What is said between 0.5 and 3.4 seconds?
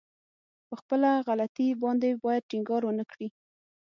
په خپله غلطي باندې بايد ټينګار ونه کړي.